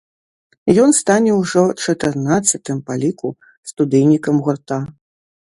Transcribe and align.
Ён 0.83 0.93
стане 0.99 1.31
ўжо 1.41 1.63
чатырнаццатым 1.87 2.81
па 2.87 2.97
ліку 3.05 3.27
студыйнікам 3.73 4.35
гурта. 4.49 4.83